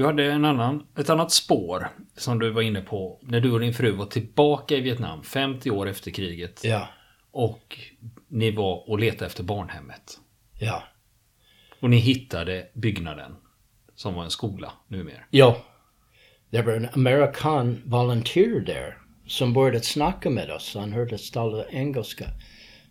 [0.00, 3.60] Du hade en annan, ett annat spår som du var inne på när du och
[3.60, 6.60] din fru var tillbaka i Vietnam 50 år efter kriget.
[6.64, 6.88] Ja,
[7.30, 7.78] Och
[8.28, 10.18] ni var och letade efter barnhemmet.
[10.60, 10.82] ja.
[11.80, 13.36] Och ni hittade byggnaden
[13.94, 15.20] som var en skola numera.
[15.30, 15.56] Ja.
[16.50, 20.74] Det var en amerikan volunteer där som började snacka med oss.
[20.74, 22.24] Han hörde tala engelska.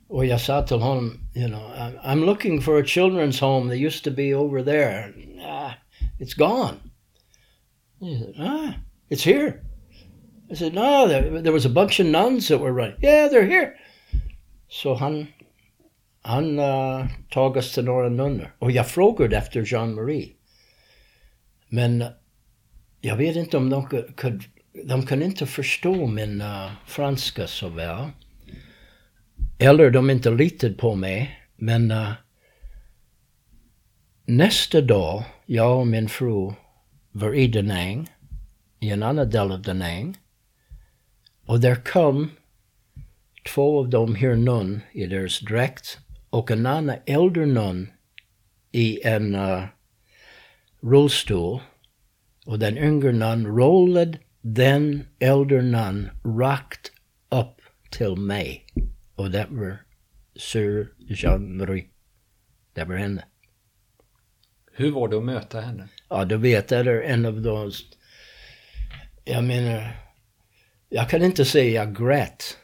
[0.08, 1.72] Och jag sa till honom, you know,
[2.04, 3.70] I'm looking for a children's home.
[3.74, 5.14] They used to be over there.
[5.46, 5.72] Ah,
[6.20, 6.89] it's gone.
[8.00, 8.76] He said, ah,
[9.10, 9.62] it's here.
[10.52, 12.98] I said, no, there, there was a bunch of nuns that were running.
[13.04, 13.76] Yeah, they're here.
[14.70, 15.28] Så han,
[16.22, 18.56] han uh, tog oss till några nunnor.
[18.60, 20.30] Och jag frågade efter Jean-Marie.
[21.70, 22.04] Men
[23.02, 24.46] jag vet inte om de kunde,
[24.84, 28.10] de kunde inte förstå min uh, franska så väl.
[29.60, 31.40] Eller de inte litade på mig.
[31.56, 32.12] Men uh,
[34.26, 36.54] nästa dag, jag och min fru
[37.12, 38.10] var i Danang,
[38.80, 40.18] i en annan del av Danang.
[41.46, 42.32] Och där kom
[43.54, 46.00] två av dem här nun i deras dräkt
[46.30, 47.88] och en annan äldre nun
[48.72, 49.66] i en uh,
[50.82, 51.60] rullstol.
[52.46, 56.92] Och den yngre nun rollade den äldre nun rakt
[57.30, 58.66] upp till mig.
[59.16, 59.78] Och det var
[60.36, 61.86] Sir Jean-Marie.
[62.74, 63.26] Det var henne.
[64.72, 65.88] Hur var det att möta henne?
[66.10, 67.72] Ja, du vet, det är en av de...
[69.26, 69.96] Jag menar,
[70.90, 72.58] jag kan inte säga jag grät.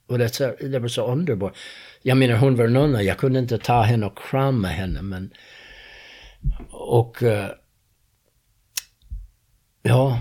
[0.07, 1.57] Och det, det var så underbart.
[2.03, 3.03] Jag menar, hon var nunna.
[3.03, 5.31] Jag kunde inte ta henne och krama henne, men...
[6.71, 7.23] Och...
[7.23, 7.51] Eh,
[9.83, 10.21] ja,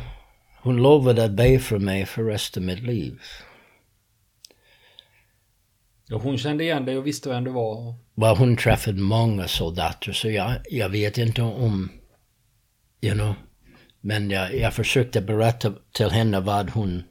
[0.65, 3.21] hon lovade att be för mig för resten av mitt liv.
[6.11, 7.95] Och hon kände igen dig och visste vem du var.
[8.15, 11.89] Well, hon träffade många soldater, så jag, jag vet inte om,
[13.01, 13.33] you know,
[14.01, 17.03] men jag, jag försökte berätta till henne vad hon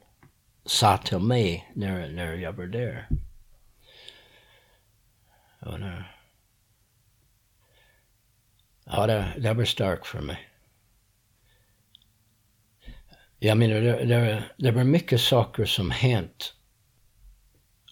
[0.67, 3.09] sa till mig när, när jag var där.
[5.61, 6.17] Och när,
[8.85, 10.54] ja, det, det var starkt för mig.
[13.45, 16.55] Jag menar, det, det, det var mycket saker som hänt.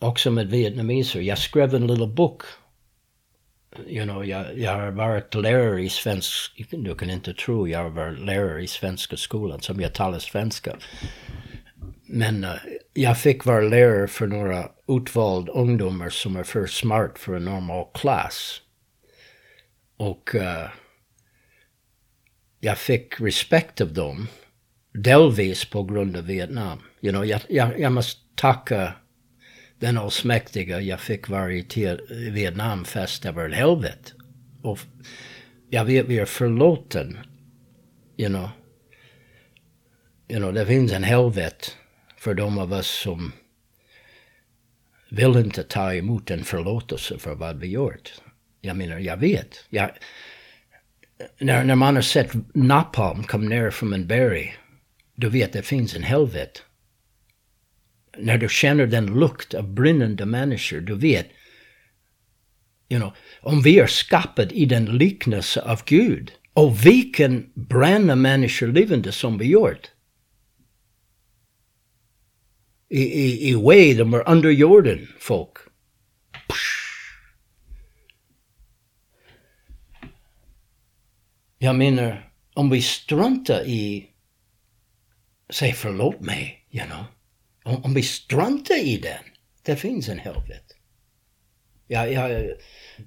[0.00, 1.20] Också med vietnameser.
[1.20, 2.42] Jag skrev en liten bok
[3.86, 7.90] you know, jag, jag har varit lärare i svensk, du kan inte tro jag har
[7.90, 10.76] varit lärare i svenska skolan som jag talar svenska.
[12.06, 12.54] Men uh,
[12.94, 17.86] jag fick vara lärare för några utvalda ungdomar som är för smart för en normal
[17.94, 18.60] klass.
[19.96, 20.68] Och uh,
[22.60, 24.28] jag fick respekt av dem,
[24.92, 26.78] delvis på grund av Vietnam.
[27.00, 28.92] You know, jag, jag, jag måste tacka
[29.78, 31.98] den allsmäktiga jag fick vara i
[32.30, 34.12] Vietnam fast det var ett helvete.
[34.62, 34.78] Och
[35.70, 37.18] jag vet vi är förlåten,
[38.16, 38.48] you know.
[40.28, 41.66] You know, det finns en helvete
[42.16, 43.32] för de av oss som
[45.10, 48.12] vill inte ta emot en förlåtelse för vad vi gjort.
[48.60, 49.64] Jag menar, jag vet.
[49.68, 49.90] Jag,
[51.38, 54.56] när, när man har sett napalm komma ner från en berg,
[55.14, 56.60] du vet det finns en helvete
[58.18, 61.26] när du känner den lukt av brinnande människor, du vet,
[62.88, 68.16] you know, om vi är skapade i den liknelse av Gud och vi kan bränna
[68.16, 69.90] människor levande som vi gjort.
[72.88, 75.56] I, i, i way de är under jorden, folk.
[81.58, 84.11] Jag menar, om vi struntar i,
[85.52, 87.04] säg förlåt mig, you know.
[87.64, 89.24] Om, om vi struntar i den,
[89.62, 90.74] det finns en helvete.
[91.86, 92.50] Jag, jag,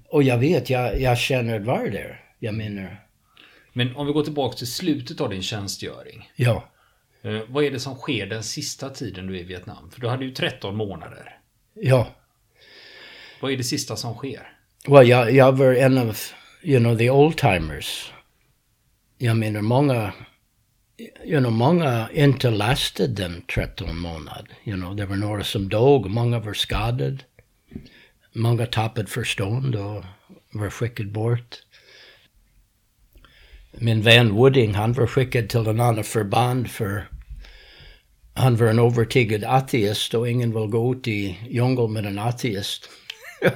[0.08, 2.24] och jag vet, jag, jag känner att vara där.
[2.38, 3.06] Jag menar,
[3.72, 6.30] Men om vi går tillbaka till slutet av din tjänstgöring.
[6.36, 6.72] ja.
[7.22, 9.90] Eh, vad är det som sker den sista tiden du är i Vietnam?
[9.90, 11.38] För du hade ju 13 månader.
[11.74, 12.08] Ja.
[13.40, 14.52] Vad är det sista som sker?
[14.88, 16.16] Well, jag, jag var en av,
[16.62, 18.12] you know, the old timers.
[19.18, 20.12] Jag menar, många,
[20.98, 24.48] you know, många inte lastade den 13 månader.
[24.64, 27.18] You know, det var några som dog, många var skadade.
[28.32, 30.04] Många tappade förstånd och
[30.52, 31.56] var skickade bort.
[33.72, 37.08] Min vän Wooding, han var skickad till en annan förband för
[38.34, 42.88] han var en övertygad ateist och ingen vill gå ut i djungeln med en ateist.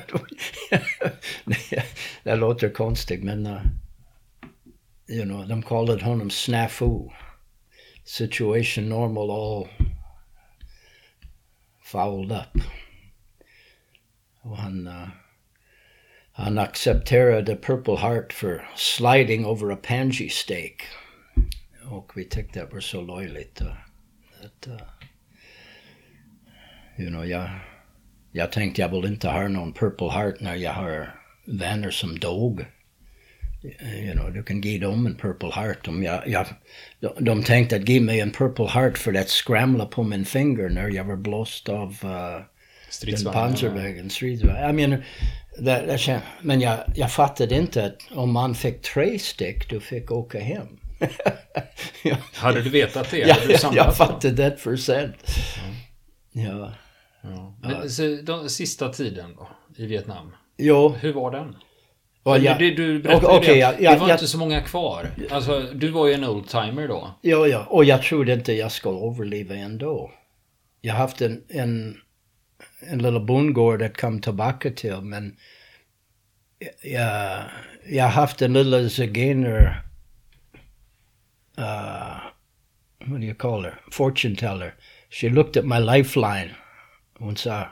[2.23, 3.63] det låter konstigt men uh,
[5.09, 7.09] you know, de kallade honom snafu.
[8.05, 9.69] Situation normal all
[11.82, 12.62] fouled up.
[14.43, 15.08] Han, uh,
[16.32, 20.85] han accepterade Purple Heart för sliding over a pangy stake.
[22.14, 23.62] Vi tyckte det var så löjligt.
[23.62, 23.73] Uh,
[24.44, 24.81] att, uh,
[26.99, 27.50] you know, jag,
[28.32, 31.14] jag tänkte jag vill inte ha Purple Heart när jag har
[31.44, 32.64] vänner som dog.
[33.62, 35.89] You know, du kan ge dem en Purple Heart.
[35.89, 36.47] Om jag, jag,
[37.19, 40.89] de, tänkte att ge mig en Purple Heart för att skramla på min finger när
[40.89, 44.11] jag var blåst av uh, Panzervägen.
[44.11, 44.57] Stridsvagn.
[44.57, 45.05] Jag menar,
[45.59, 50.11] det, det, men jag, jag fattade inte att om man fick tre stick, du fick
[50.11, 50.67] åka hem.
[52.03, 52.17] ja.
[52.35, 53.19] Hade du vetat det?
[53.19, 55.17] Ja, jag, jag fattade det för sent.
[56.35, 56.49] Mm.
[56.49, 56.73] Ja.
[57.23, 57.59] ja.
[57.63, 60.33] Men, så, de, sista tiden då, i Vietnam?
[60.56, 60.89] Jo.
[60.89, 61.55] Hur var den?
[62.22, 65.11] Jag, du, du berättade okay, det, ja, ja, det var ja, inte så många kvar.
[65.31, 67.14] Alltså, du var ju en oldtimer då.
[67.22, 67.64] Ja, ja.
[67.64, 70.11] Och jag trodde inte jag skulle överleva ändå.
[70.81, 71.96] Jag har haft en, en,
[72.81, 75.37] en liten bondgård att komma tillbaka till, men
[76.82, 77.43] jag,
[77.88, 79.82] jag har haft en liten zigener,
[81.58, 82.20] uh,
[83.06, 84.75] what do you call her, fortune teller.
[85.11, 86.50] She looked at my lifeline.
[87.19, 87.69] Hon sa,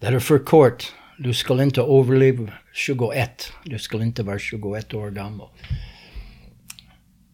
[0.00, 0.92] det är för kort.
[1.18, 3.52] Du skulle inte överleva 21.
[3.64, 5.48] Du skulle inte vara 21 år gammal.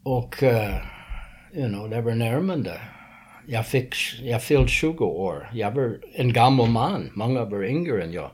[0.02, 0.76] Och, uh,
[1.52, 2.81] you know, det var närmande.
[3.46, 5.50] Jag, fick, jag fyllde 20 år.
[5.52, 7.11] Jag var en gammal man.
[7.14, 8.31] Många var yngre än jag.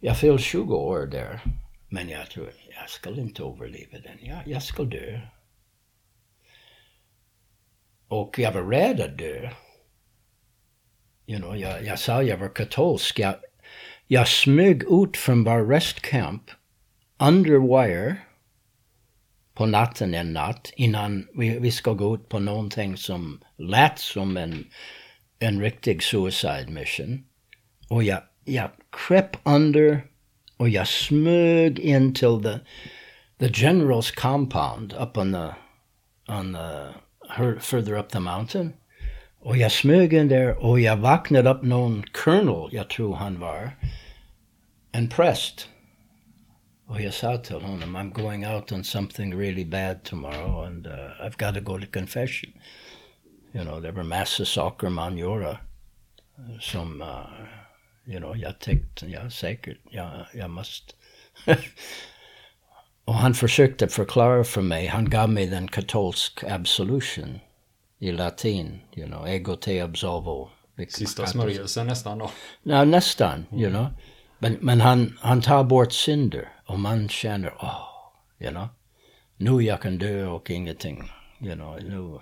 [0.00, 1.40] Jag fyllde 20 år där.
[1.88, 4.18] Men jag tror, jag skulle inte överleva den.
[4.20, 5.20] Jag, jag skulle dö.
[8.08, 9.50] Och jag var rädd att dö.
[11.26, 13.18] You know, jag, jag sa jag var katolsk.
[13.18, 13.34] Jag,
[14.06, 16.50] jag smög ut från vår restcamp
[17.18, 18.16] under wire
[19.54, 24.36] på natten en natt innan vi, vi ska gå ut på någonting som lät som
[24.36, 24.66] en,
[25.38, 27.24] en riktig suicide mission.
[27.88, 30.04] Och jag, jag kröp under
[30.56, 32.58] och jag smög in till the,
[33.38, 35.48] the general's compound up on the,
[36.32, 36.92] on the,
[37.60, 38.72] further up the mountain.
[39.46, 43.70] Och jag smög in där och jag vaknade upp någon colonel, jag tror han var,
[44.92, 45.68] en präst.
[46.86, 50.92] Och jag sa till honom, I'm going out on something really bad tomorrow and uh,
[50.92, 52.52] I've got to go to confession.
[53.52, 55.58] You know, det var massa saker man gör
[56.60, 60.94] som, uh, you know, jag tyckte, ja säkert, jag, jag måste.
[63.04, 67.38] och han försökte förklara för mig, han gav mig den katolsk absolution
[67.98, 70.50] i latin, you know, ego te absolvo.
[70.88, 72.30] Sista smörjelsen nästan då?
[72.62, 73.86] Ja, nästan, you know.
[74.38, 77.80] Men, men han, han tar bort synder och man känner, oh,
[78.38, 78.68] you know,
[79.36, 81.10] nu jag kan dö och ingenting,
[81.40, 82.20] you know, nu,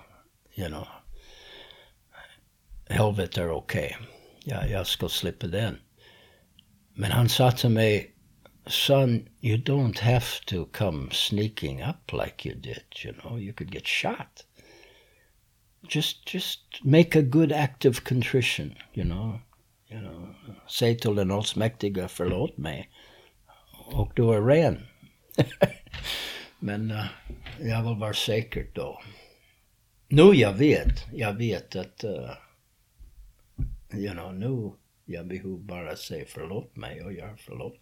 [0.55, 0.87] you know,
[2.89, 3.97] helvetet är okej.
[3.99, 4.07] Okay.
[4.43, 5.77] Ja, jag ska slippa den.
[6.93, 8.15] Men han sa till mig,
[8.67, 13.73] son, you don't have to come sneaking up like you did, you know, you could
[13.73, 14.45] get shot
[15.89, 19.39] just just make a good act of contrition, you know.
[19.89, 20.35] You know
[20.67, 22.89] säg till den allsmäktiga förlåt mig.
[23.85, 24.85] Och du är ren.
[26.59, 27.05] Men uh,
[27.59, 29.01] jag vill vara säker då.
[30.07, 32.31] Nu jag vet, jag vet att, uh,
[33.93, 34.71] you know, nu
[35.05, 37.79] jag behöver bara säga förlåt mig och jag förlåt.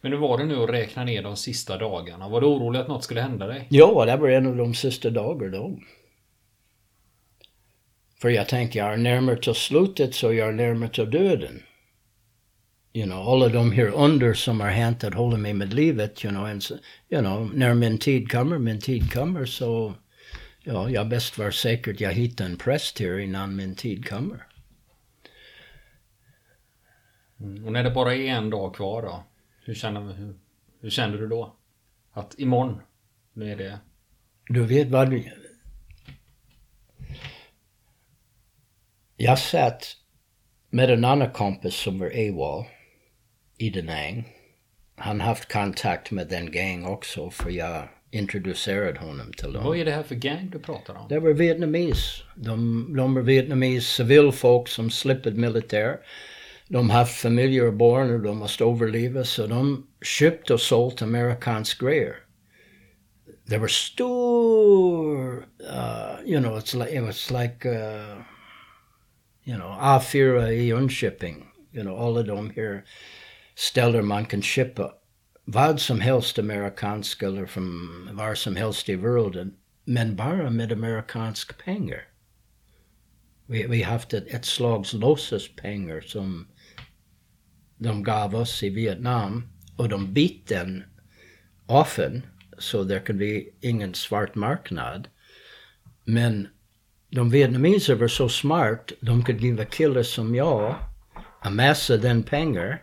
[0.00, 2.28] Men hur var det nu att räkna ner de sista dagarna?
[2.28, 3.66] Var du orolig att något skulle hända dig?
[3.70, 5.78] Ja, det var en av de sista dagarna då.
[8.20, 11.62] För jag tänkte, jag är närmare till slutet så jag är närmare till döden.
[12.92, 16.34] You know, alla de här under som har hänt att hålla mig med livet, you
[16.34, 16.62] know, and,
[17.08, 19.94] you know, när min tid kommer, min tid kommer så,
[20.62, 24.46] ja, jag bäst vara säker att jag hittar en präst här innan min tid kommer.
[27.40, 27.64] Mm.
[27.64, 29.24] Och när det bara är en dag kvar då?
[29.64, 30.34] Hur känner, hur,
[30.80, 31.56] hur känner du då?
[32.12, 32.80] Att imorgon,
[33.32, 33.78] nu är det...
[34.48, 35.22] Du vet vad,
[39.16, 39.96] Jag satt
[40.70, 42.64] med en annan kompis som var AWOL
[43.58, 44.28] i Danang.
[44.96, 49.64] Han haft kontakt med den gang också för jag introducerade honom till dem.
[49.64, 51.08] Vad är det här för gang du pratar om?
[51.08, 52.22] Det var vietnames.
[52.36, 55.98] De, de var vietnames civilfolk som slippit militär.
[56.72, 61.80] De haft familjer och barn och de måste överleva så de köpte och sålde amerikansk
[61.80, 62.16] grejer.
[63.46, 68.22] Det var stor, uh, you know, it's like, it was like uh,
[69.44, 72.84] you know, A4 i Jönköping, you know, alla de här
[73.54, 74.92] ställer man kan köpa
[75.44, 81.54] vad som helst amerikansk eller från var som helst i världen, men bara med amerikanska
[81.64, 82.08] pengar.
[83.46, 86.46] Vi, vi haft ett, ett slags låtsaspengar som
[87.82, 90.84] de gav oss i Vietnam och de bytte den
[91.66, 92.22] often
[92.58, 95.08] så det kan bli ingen svart marknad.
[96.04, 96.48] Men
[97.10, 100.74] de vietnameser var så smart, de kunde ge killar som jag
[101.44, 102.82] en massa den pengar.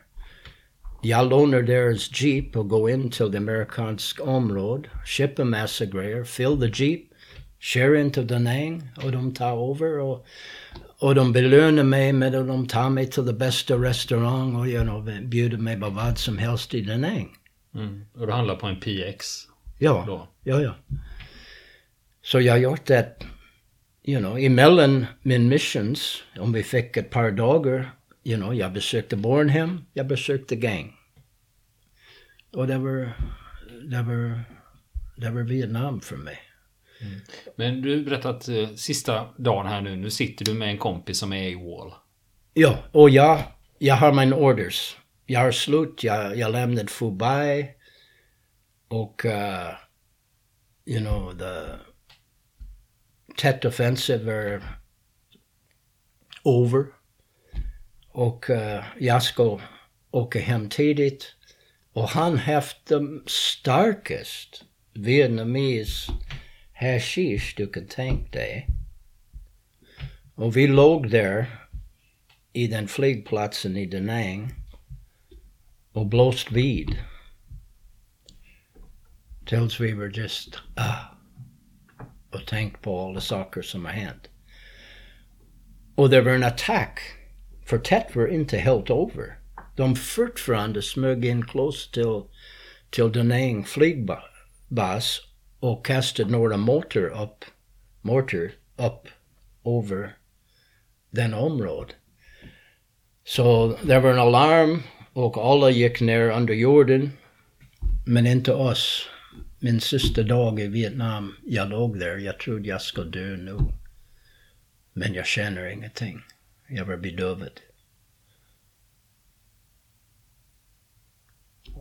[1.02, 6.60] Jag lånar deras jeep och går in till det amerikanska området, köper massa grejer, fill
[6.60, 7.02] the jeep,
[7.60, 10.26] kör in till Danang och de tar över och,
[11.00, 14.84] och de belönar mig med att de tar mig till den bästa restaurang och you
[14.84, 17.36] know, bjuder mig på vad som helst i Da Nang.
[17.76, 18.06] Mm.
[18.14, 19.48] Och du handlar på en PX?
[19.80, 20.28] Ja, då.
[20.44, 20.76] ja, ja.
[22.22, 23.16] Så jag har gjort det,
[24.04, 27.92] you know, emellan min missions, om vi fick ett par dagar,
[28.24, 30.96] you know, jag besökte Bornhem, jag besökte Gang.
[32.54, 33.12] Och det var,
[33.84, 34.42] det var,
[35.16, 36.40] det var Vietnam för mig.
[37.02, 37.20] Mm.
[37.56, 41.18] Men du berättade att eh, sista dagen här nu, nu sitter du med en kompis
[41.20, 41.94] som är i Wall.
[42.54, 43.44] Ja, och jag,
[43.78, 44.98] jag har mina orders.
[45.26, 47.70] Jag har slut, jag, jag lämnade förbi.
[48.88, 49.72] Och, uh,
[50.86, 51.80] you know, the
[53.38, 54.64] Tet offensive är
[56.44, 56.86] over.
[58.12, 59.60] Och uh, jag ska
[60.12, 61.36] åka hem tidigt.
[61.94, 64.64] Och han haft de starkast
[64.94, 66.12] Vietnamese
[66.80, 68.68] hashish du kan tänka dig.
[70.36, 71.46] Och vi låg där
[72.54, 74.54] i den flygplatsen i Da Nang
[75.94, 76.98] och blåst vid.
[79.46, 81.16] Tills vi var just ah,
[82.32, 84.30] och tänkt på alla saker som har hänt.
[85.96, 87.00] Och det var en attack,
[87.66, 89.40] för Tet var inte helt över.
[89.76, 92.24] De fortfarande smög in close till,
[92.90, 95.29] till Da Nang flygbas
[95.60, 97.46] och kastade några mortar upp,
[98.02, 99.08] mortar upp
[99.66, 100.18] över
[101.10, 101.96] den området.
[103.24, 107.12] Så det var en alarm och alla gick ner under jorden.
[108.06, 109.10] Men inte oss.
[109.60, 112.18] Min sista dag i Vietnam, jag låg där.
[112.18, 113.58] Jag trodde jag skulle dö nu.
[114.94, 116.22] Men jag känner ingenting.
[116.68, 117.60] Jag var bedövad.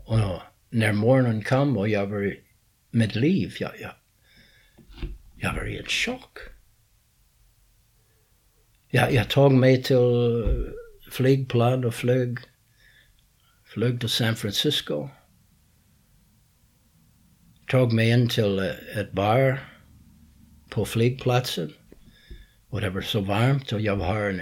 [0.05, 0.19] Och
[0.71, 2.37] när morgonen kom och jag var
[2.91, 3.93] med liv, jag, jag,
[5.37, 6.39] jag var en chock.
[8.91, 10.73] Jag, jag tog mig till øh,
[11.11, 12.39] flygplan och flög,
[13.65, 15.09] flög till San Francisco.
[17.69, 19.59] Tog mig in till øh, ett bar
[20.71, 21.73] på flygplatsen.
[22.71, 24.41] Och det var så varmt och jag har en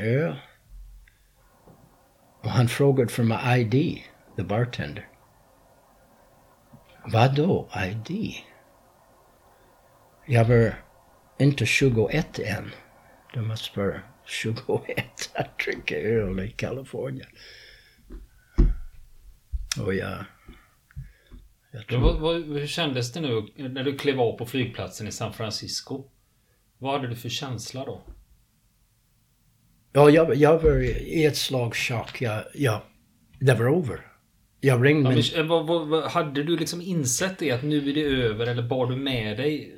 [2.57, 4.03] han frågade för min ID,
[4.37, 5.09] the bartender.
[7.09, 8.35] Vad då ID?
[10.27, 10.75] Jag var
[11.39, 12.71] inte 21 än.
[13.35, 17.29] Det måste vara 21 att dricka öl i Kalifornien.
[19.81, 20.25] Och jag...
[21.73, 22.01] jag tror...
[22.01, 26.05] vad, vad, hur kändes det nu när du klev av på flygplatsen i San Francisco?
[26.79, 28.03] Vad hade du för känsla då?
[29.93, 32.23] Ja, jag, jag var i ett slags chock.
[32.23, 32.81] Jag, jag,
[33.41, 34.06] det var över.
[34.67, 37.95] Jag ringde ja, men, vad, vad, vad, Hade du liksom insett det att nu är
[37.95, 39.73] det över eller bar du med dig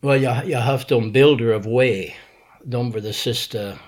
[0.00, 2.10] Well, jag, jag har haft de bilder av Way.
[2.64, 3.78] De var de sista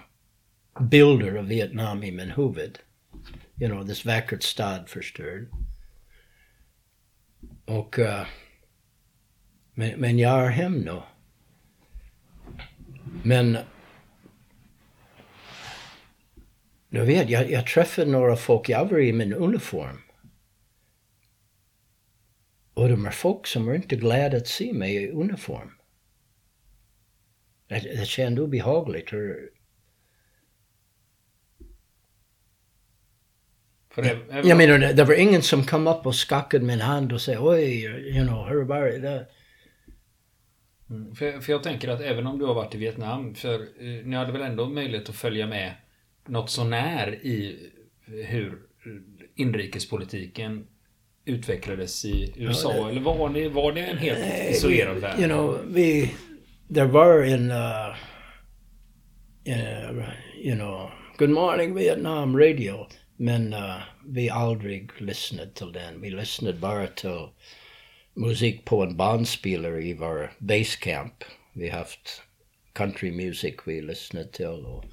[0.81, 2.79] bilder av Vietnam i min huvud.
[3.61, 5.49] You know, this vackert stad förstörd.
[7.65, 7.99] Och...
[7.99, 8.27] Uh,
[9.75, 11.03] men, men jag är hem nu.
[13.23, 13.59] Men...
[16.93, 20.01] Du vet, jag, jag träffade några folk, jag var i min uniform.
[22.75, 25.71] Och de är folk som är inte glada att se mig i uniform.
[27.69, 29.11] Det, det kändes obehagligt.
[33.91, 37.13] För det, jag, jag menar, det var ingen som kom upp och skakade min hand
[37.13, 37.85] och sa oj,
[38.17, 39.29] you know, hur var det?
[40.91, 44.05] Mm, för, för jag tänker att även om du har varit i Vietnam, för eh,
[44.05, 45.75] ni hade väl ändå möjlighet att följa med
[46.29, 47.71] något sånär i
[48.07, 48.59] hur
[49.35, 50.67] inrikespolitiken
[51.25, 52.75] utvecklades i USA?
[52.75, 55.19] Ja, det, eller var, ni, var det en helt isolerad värld?
[55.19, 56.15] You know, vi
[56.75, 57.97] there were in, uh,
[59.49, 62.87] uh, you know, Good Morning Vietnam radio,
[63.17, 66.01] men uh, vi aldrig lyssnade till den.
[66.01, 67.29] Vi lyssnade bara till
[68.15, 71.25] musik på en bandspelare i vår basecamp.
[71.53, 72.23] Vi haft
[72.73, 74.85] country music vi lyssnade till och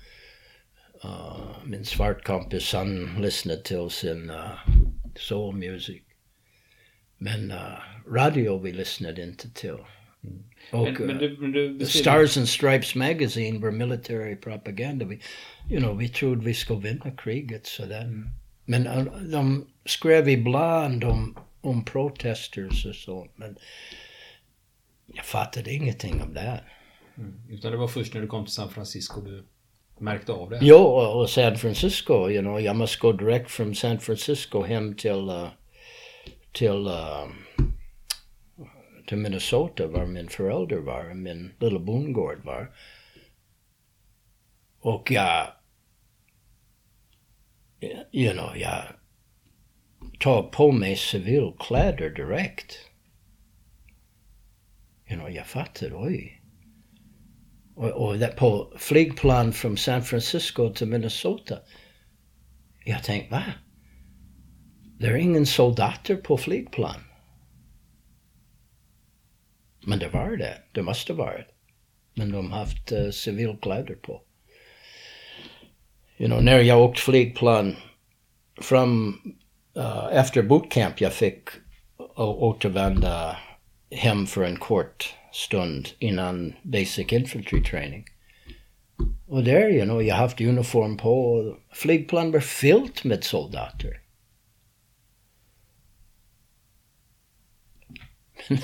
[1.06, 4.60] uh, min svartkompis han lyssnade till sin uh,
[5.15, 6.01] soul music.
[7.18, 7.58] Men uh,
[8.08, 9.77] radio vi lyssnade inte till.
[10.72, 15.06] Och Men, men du, men du uh, Stars and Stripes Magazine var military propaganda.
[15.06, 15.22] Vi,
[15.70, 18.24] you know, vi trodde vi skulle vinna kriget sådär.
[18.65, 23.27] Men uh, de skrev ibland om, om protesters och så.
[23.36, 23.58] Men
[25.06, 26.63] jag fattade ingenting om det.
[27.50, 29.46] Utan det var först när du kom till San Francisco du
[30.01, 30.60] märkte av det?
[30.62, 35.29] Jo, och San Francisco, you know, jag måste gå direkt från San Francisco hem till,
[35.29, 35.48] uh,
[36.51, 37.27] till, uh,
[39.08, 42.72] till Minnesota var min förälder var, min lilla bondgård var.
[44.82, 45.48] Och jag,
[48.12, 48.84] you know, jag
[50.20, 52.79] tar på mig civilkläder direkt.
[55.10, 56.38] You know, jag fattar, oj.
[57.80, 61.60] Och, och det, på flygplan från San Francisco to Minnesota.
[62.86, 63.44] Jag tänkte, va?
[65.00, 66.96] Det är ingen soldater på flygplan.
[69.86, 70.58] Men det var det.
[70.72, 71.48] Det måste varit.
[72.14, 74.22] Men de har haft uh, civilkläder på.
[76.18, 77.76] You know, när jag åkte flygplan
[78.62, 79.08] från
[79.78, 81.50] uh, efter bootcamp jag fick
[82.16, 83.38] återvända
[83.91, 88.05] hem för en kort stund innan basic infantry training.
[89.27, 94.01] Och där, you know, jag haft uniform på flygplan var fyllt med soldater.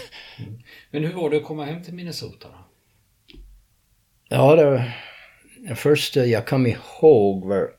[0.92, 2.58] Men hur var det att komma hem till Minnesota då?
[4.30, 4.94] Ja, det,
[5.68, 7.72] det första jag kom ihåg var...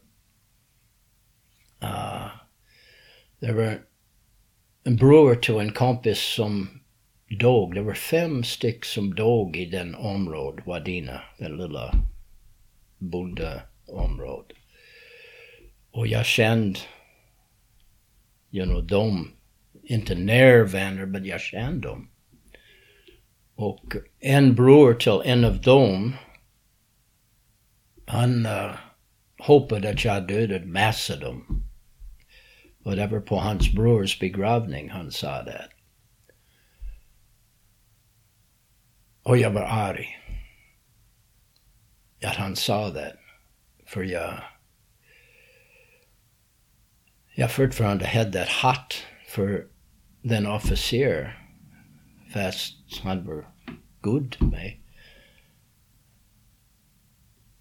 [1.82, 2.26] Uh,
[3.40, 3.78] det var
[4.85, 6.75] en bror till en kompis som
[7.28, 7.74] dog.
[7.74, 11.92] Det var fem styck som dog i den området, Wadina, den lilla
[12.98, 14.56] bondeområdet.
[15.90, 16.80] Och jag kände,
[18.50, 19.32] you know, dem,
[19.82, 22.08] inte närvänner, men jag kände dem.
[23.54, 26.12] Och en bror till en av dem
[28.06, 28.74] han uh,
[29.38, 31.62] hoppade att jag dödade massor dem.
[32.84, 35.68] Och det var på hans brors begravning han sa det.
[39.26, 40.18] Och jag var arg.
[42.24, 43.16] Att han sa det.
[43.86, 44.42] För jag...
[47.34, 49.66] Jag fortfarande hade ett hatt för
[50.22, 51.38] den officer.
[52.32, 53.44] Fast han var
[54.00, 54.50] god till eh?
[54.50, 54.80] mig.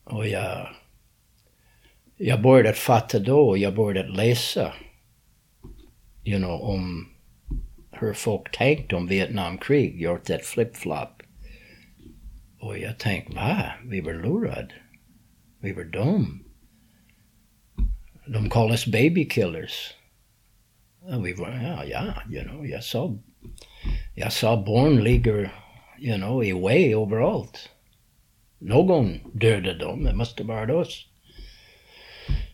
[0.04, 0.76] Och jag,
[2.18, 4.74] jag började fatta då, jag började läsa,
[6.24, 7.10] you know, um, om
[7.92, 11.15] hur folk tänkte om Vietnamkrig, gjort ett flip-flop.
[12.66, 13.74] Och jag tänkte, va?
[13.84, 14.74] Vi var lurade.
[15.60, 16.44] Vi var dum.
[18.28, 19.94] De kallade oss babykillers.
[21.00, 23.18] Och vi var, ja, ja, you know, jag sa,
[24.16, 25.52] jag sa barn ligger,
[26.00, 27.70] you know, i way överallt.
[28.60, 31.08] Någon dödade dem, det måste varit oss.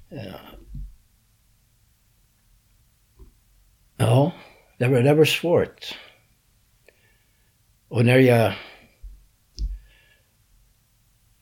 [0.09, 0.39] Ja.
[3.97, 4.31] ja,
[4.77, 5.97] det var, det var svårt.
[7.87, 8.53] Och när jag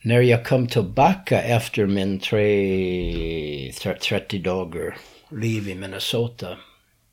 [0.02, 4.98] när jag kom tillbaka efter min tre, 30 dagar
[5.30, 6.58] liv i Minnesota,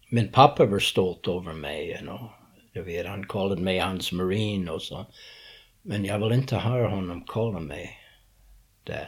[0.09, 2.29] min pappa var stolt över mig, you know.
[2.73, 5.05] Jag vet, han kallade mig hans marin och så.
[5.81, 7.99] Men jag vill inte höra honom kalla mig
[8.83, 9.07] det.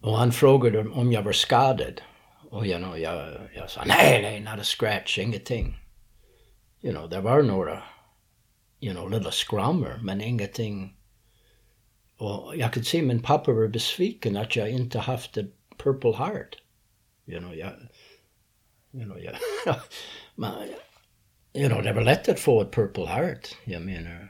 [0.00, 2.00] Och han frågade om jag var skadad.
[2.50, 5.78] Och you know, jag, jag sa nej, nej, not a scratch, ingenting.
[6.80, 7.82] You know, det var några,
[8.80, 10.96] you know, lilla skrammer, men ingenting.
[12.16, 16.56] Och jag kunde se min pappa var besviken att jag inte haft ett purple heart.
[17.26, 17.72] You know, jag,
[18.92, 19.34] you know, jag,
[20.34, 20.52] men,
[21.52, 23.56] you know, det var lätt att få ett purple heart.
[23.64, 24.28] Jag menar,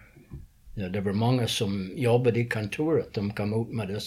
[0.74, 4.00] ja, det var många som jobbade i kontoret, de kom ut med det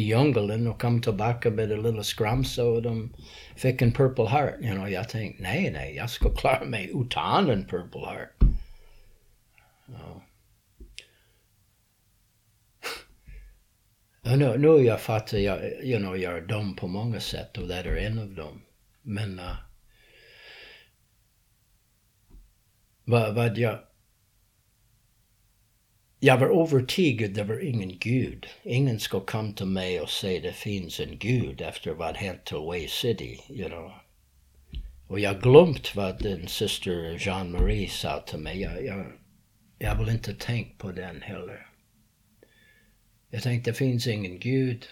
[0.00, 3.16] djungeln och kom tillbaka med en lilla skramsa och de
[3.56, 4.54] fick en purple heart.
[4.60, 8.36] You know, jag tänkte, nej, nej, jag ska klara mig utan en purple heart.
[9.86, 10.22] Ja.
[14.22, 17.96] Ja, nu, nu jag fattar you know, jag dum på många sätt och det är
[17.96, 18.62] en av dem.
[19.02, 19.54] Men uh.
[26.24, 28.46] Jag var övertygad det var ingen gud.
[28.62, 32.56] Ingen ska komma till mig och säga det finns en gud efter vad hänt till
[32.56, 33.92] Way City, you know.
[35.06, 38.60] Och jag glömt vad din syster Jean-Marie sa till mig.
[38.60, 39.06] Jag, jag,
[39.78, 41.66] jag vill inte tänka på den heller.
[43.30, 44.86] Jag tänkte det finns ingen gud.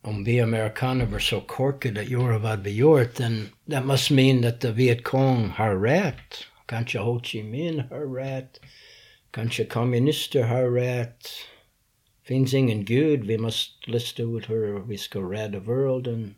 [0.00, 4.42] om vi amerikaner var så korkade att göra vad vi gjort, then that must mean
[4.42, 6.46] that the Viet Cong har rätt.
[6.66, 8.60] Kanske Ho Chi Minh har rätt.
[9.30, 11.28] Kanske kommunister har rätt.
[12.22, 16.34] Finns ingen Gud, vi måste lista ut hur vi ska rädda världen.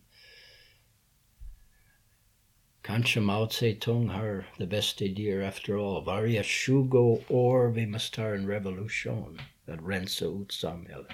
[2.83, 6.05] Kanske Mao Zedong har the best idea after all.
[6.05, 11.13] Varje 20 år vi måste ha en revolution att rensa ut samhället.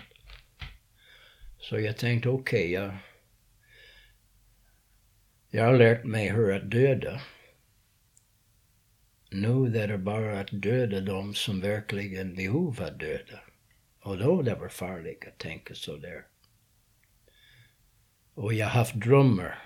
[1.58, 2.94] Så jag tänkte okej, okay, uh,
[5.50, 7.14] jag, jag har lärt mig hur att döda.
[7.14, 7.33] Uh.
[9.34, 13.40] Nu är det bara att döda de som verkligen behöver att döda.
[14.02, 16.26] Och då det var farligt att tänka så där.
[18.34, 19.58] Och jag har haft drömmar.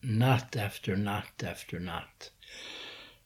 [0.00, 2.32] Natt efter natt efter natt.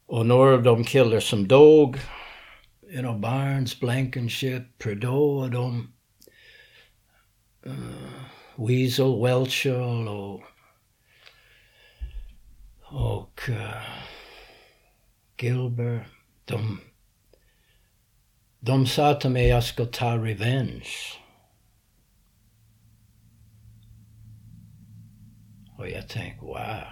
[0.07, 1.97] Och några av de killar som dog,
[2.83, 5.93] you know, Barnes, Blankenship, Prideaux och de,
[7.67, 10.43] uh, Weasel, Welchel och,
[12.83, 14.14] och uh,
[15.39, 16.07] Gilbert,
[16.45, 16.81] de
[18.67, 21.19] de sa till mig att jag ska ta revenge.
[25.79, 26.85] Och jag tänkte, wow.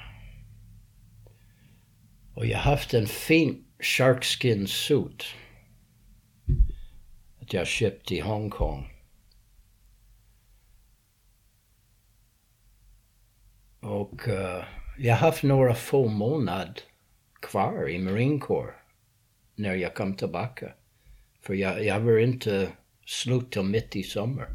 [2.35, 5.24] Och jag har haft en fin sharkskin suit.
[7.40, 8.92] Att jag köpte i Hongkong.
[13.81, 14.64] Och uh,
[14.98, 16.83] jag har haft några få månader
[17.42, 18.74] kvar i Marine Corps
[19.55, 20.72] när jag kom tillbaka.
[21.40, 22.72] För jag, jag var inte
[23.07, 24.48] slut till mitt i sommar.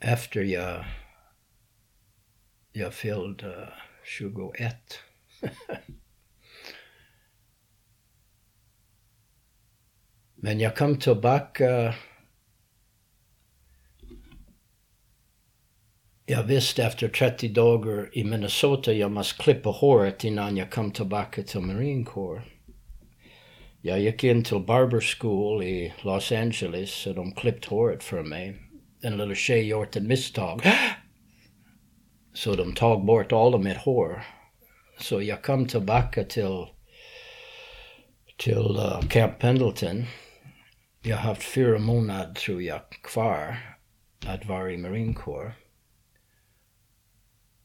[0.00, 0.84] Efter jag,
[2.72, 3.68] jag fyllde uh,
[4.04, 5.00] 21.
[10.34, 11.94] Men jag kom tillbaka
[16.28, 21.42] Jag visste efter 30 dagar i Minnesota jag måste klippa håret innan jag kom tillbaka
[21.42, 22.42] till Marine Corps.
[23.80, 28.56] Jag gick in till Barber School i Los Angeles och de klippt håret för mig.
[29.02, 30.62] En liten tjej gjort ett misstag.
[32.34, 34.22] Så de tog bort alla mitt hår.
[34.98, 36.66] Så jag kom tillbaka till,
[38.36, 40.04] till uh, Camp Pendleton.
[41.02, 43.56] Jag har haft fyra månader, tror jag, kvar
[44.26, 45.52] att vara i Marine Corps.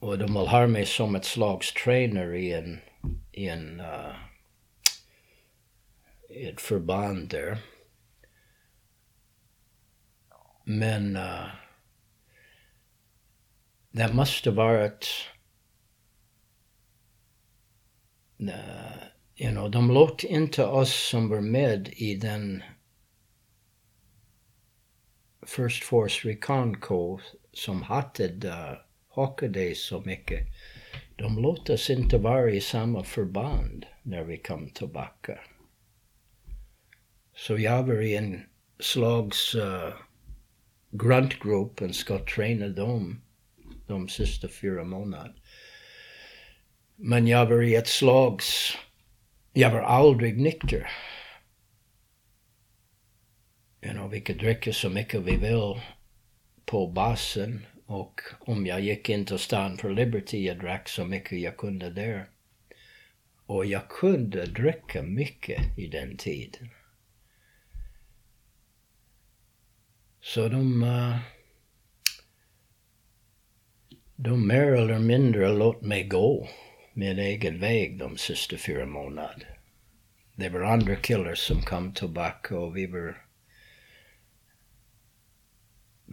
[0.01, 2.79] Och de vill ha mig som ett slags tränare i en,
[3.31, 4.15] i en uh,
[6.29, 7.57] ett förband där.
[10.63, 11.47] Men uh,
[13.91, 15.07] det måste varit
[18.41, 19.03] uh,
[19.35, 22.63] you know, de låt inte oss som var med i den
[25.47, 27.19] First Force Recon Co
[27.53, 28.81] som hatade
[29.13, 30.47] Haka dig så mycket.
[31.15, 35.39] De låt oss inte vara i samma förband när vi kom tillbaka.
[37.35, 38.41] Så jag var i en
[38.79, 39.93] slags eh, uh,
[40.91, 43.21] gruntgrupp och ska träna dem
[43.87, 45.33] de sista fyra månaderna.
[46.95, 48.77] Men jag var i ett slags...
[49.53, 50.91] Jag var aldrig nykter.
[53.81, 55.81] You know, vi kan dricka så mycket vi vill
[56.65, 61.39] på basen och om jag gick in till stan för Liberty, jag drack så mycket
[61.39, 62.29] jag kunde där.
[63.45, 66.69] Och jag kunde dricka mycket i den tiden.
[70.21, 71.17] Så de, uh,
[74.15, 76.47] de mer eller mindre låt mig gå
[76.93, 79.45] min egen väg de sista fyra månaderna.
[80.35, 83.30] Det var andra killar som kom tillbaka och vi var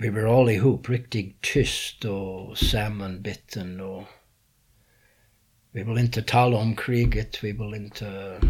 [0.00, 4.04] vi var allihop riktigt tyst och sammanbitten och
[5.72, 8.40] vi vill inte tala om kriget, vi vill inte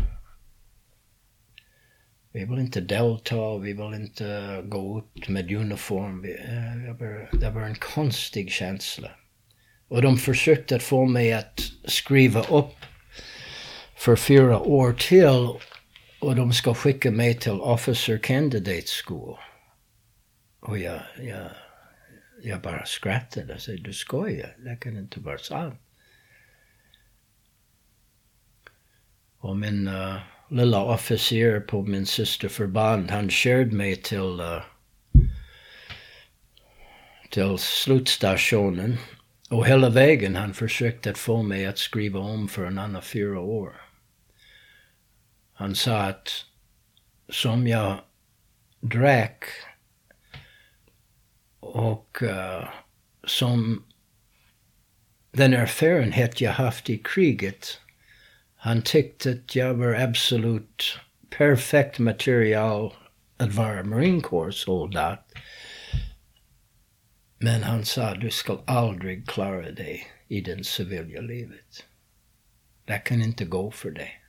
[2.33, 6.23] vi vill inte delta, vi vill inte gå ut med uniform.
[6.23, 9.11] Det eh, var, det var en konstig känsla.
[9.89, 12.77] Och de försökte att få mig att skriva upp
[13.95, 15.49] för fyra år till
[16.21, 19.37] och de ska skicka mig till Officer Candidate School.
[20.61, 21.51] Och jag, jag,
[22.43, 25.81] jag bara skrattade och sa, du skojar, det kan inte vara sant.
[29.39, 34.63] Och min uh, lilla officer på min systerförband, han körde mig till, uh,
[37.31, 38.97] till slutstationen.
[39.51, 43.41] Och hela vägen han försökte att få mig att skriva om för en annan fyra
[43.41, 43.73] år.
[45.53, 46.45] Han sa att
[47.29, 48.01] som jag
[48.81, 49.45] drack
[51.73, 52.69] och uh,
[53.27, 53.85] som
[55.33, 57.81] den erfarenhet jag haft i kriget,
[58.57, 60.99] han tyckte att jag var absolut
[61.31, 62.95] perfekt material
[63.37, 65.33] att vara marinkårssoldat.
[67.39, 71.87] Men han sa, du ska aldrig klara dig i det civila livet.
[72.85, 74.23] Det kan inte gå för dig.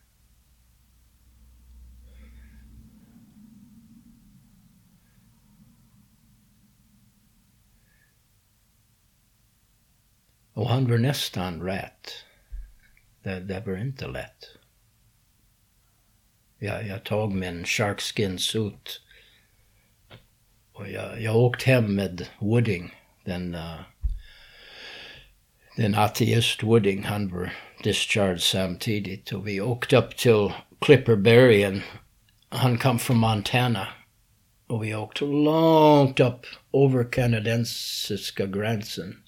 [10.69, 12.25] Och han var nästan rätt.
[13.23, 14.45] Det, det var inte lätt.
[16.59, 19.01] Jag, jag tog min sharkskin suit
[20.73, 23.81] och jag, jag åkte hem med Wooding, den, uh,
[25.77, 27.53] den ateist Wooding, han var
[27.83, 30.51] discharged samtidigt och vi åkte upp till
[30.81, 31.81] Clipper Bergen.
[32.49, 33.87] Han kom från Montana
[34.67, 39.23] och vi åkte långt upp över kanadensiska gränsen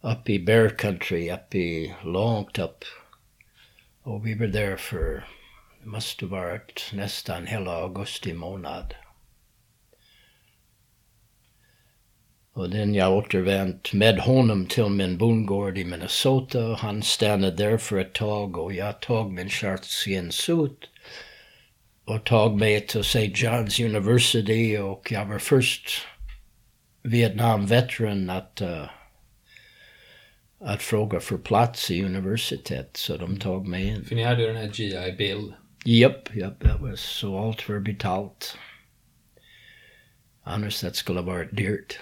[0.00, 2.84] upp i Bear Country, upp i, långt upp.
[4.02, 5.24] Och vi var där för,
[5.82, 8.94] det måste varit nästan hela augusti månad.
[12.52, 16.74] Och den jag återvänt med honom till min bondgård i Minnesota.
[16.80, 19.50] Han stannade där för ett tag och jag tog min
[20.30, 20.78] suit
[22.04, 23.26] och tog mig till St.
[23.26, 25.90] John's University och jag var först
[27.02, 28.84] Vietnam-veteran att uh,
[30.60, 34.04] att fråga för plats i universitet, så de tog mig in.
[34.04, 35.54] För ni hade ju den här GI Bill.
[35.84, 38.58] Japp, japp, det var så allt var betalt.
[40.42, 41.98] Annars det skulle varit dyrt.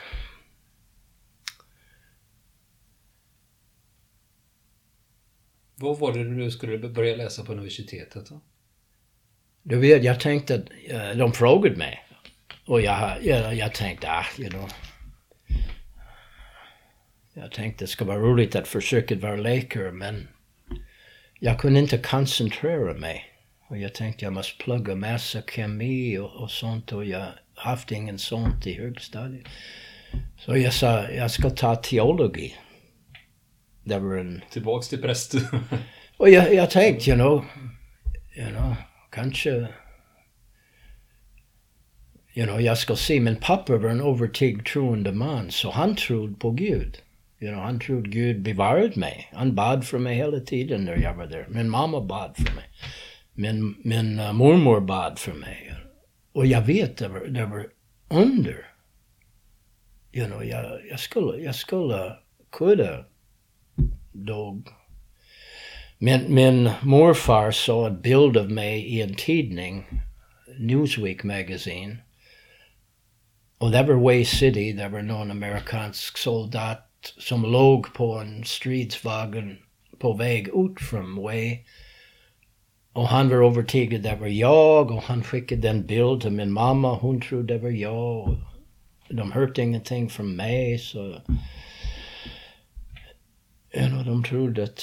[5.74, 8.40] Vad var det du skulle börja läsa på universitetet då?
[9.62, 12.06] Du vet, jag tänkte att uh, de frågade mig.
[12.66, 14.70] Och jag, jag, jag tänkte, ah, you know,
[17.38, 20.28] jag tänkte det ska vara roligt att försöka vara läkare men
[21.40, 23.24] jag kunde inte koncentrera mig.
[23.68, 28.18] Och jag tänkte jag måste plugga massa kemi och, och sånt och jag haft ingen
[28.18, 29.46] sånt i högstadiet.
[30.38, 32.54] Så jag sa jag ska ta teologi.
[33.84, 34.42] Det var en...
[34.50, 35.34] Tillbaks till präst.
[36.16, 37.44] och jag, jag tänkte, you know,
[38.36, 38.74] you know,
[39.10, 39.68] kanske...
[42.34, 46.34] You know, jag ska se, min pappa var en övertygad troende man, så han trodde
[46.34, 47.02] på Gud.
[47.40, 49.30] You know, han trodde Gud bevarade mig.
[49.32, 51.46] Han bad för mig hela tiden när jag var där.
[51.48, 52.64] Min mamma bad för mig.
[53.32, 55.74] Min, min uh, mormor bad för mig.
[56.32, 57.66] Och jag vet, det var, det var
[58.08, 58.66] under.
[60.12, 62.16] You know, jag, jag skulle, jag skulle
[62.52, 63.04] kunna
[64.12, 64.68] dog.
[65.98, 69.86] Min, min morfar såg en bild av mig i en tidning,
[70.58, 71.96] Newsweek Magazine.
[73.58, 76.85] Och det var Way City, det var någon amerikansk soldat
[77.18, 79.56] som låg på en stridsvagn
[79.98, 81.58] på väg ut från Way.
[82.92, 86.94] Och han var övertygad det var jag och han skickade en bild till min mamma.
[86.94, 88.36] Hon trodde det var jag.
[89.08, 91.20] De hörde ingenting från mig så...
[93.74, 94.82] You know, de trodde att...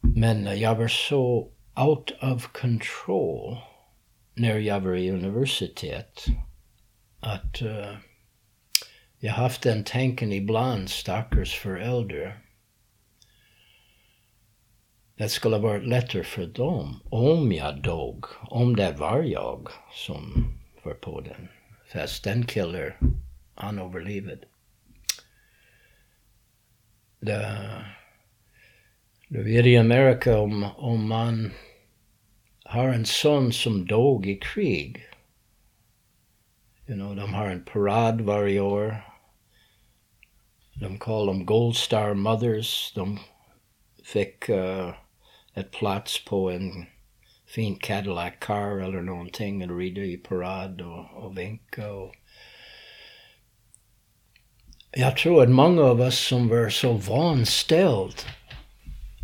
[0.00, 3.56] Men eh, jag var så out of control
[4.34, 6.24] när jag var i universitet
[7.20, 7.96] att uh,
[9.18, 12.38] jag har haft den tanken ibland, stackars föräldrar.
[15.16, 20.94] Det skulle varit lättare för dem om jag dog, om det var jag som var
[20.94, 21.48] på den.
[21.92, 22.92] Fast den killen,
[23.54, 24.38] han överlevde.
[27.20, 27.56] Det,
[29.28, 31.50] du vet i Amerika om, om man
[32.64, 35.06] har en son som dog i krig.
[36.88, 38.96] You know, de har en parad varje år.
[41.00, 42.92] Kallar dem Gold Star Mothers.
[42.94, 43.18] De
[44.04, 44.94] fick uh,
[45.54, 46.86] ett plats på en
[47.80, 51.92] Cadillac car eller någonting och rida i parad och, och vinka.
[51.92, 52.14] Och
[54.90, 58.14] jag tror att många av oss som var så vanställd